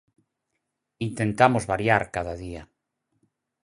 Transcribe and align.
Intentamos 1.09 1.67
variar 1.73 2.03
cada 2.15 2.33
día. 2.43 2.63